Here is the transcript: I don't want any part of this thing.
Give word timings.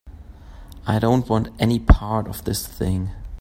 I 0.87 0.97
don't 0.97 1.29
want 1.29 1.49
any 1.59 1.77
part 1.79 2.27
of 2.27 2.43
this 2.43 2.65
thing. 2.65 3.11